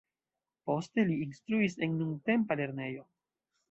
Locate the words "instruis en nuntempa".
1.27-2.63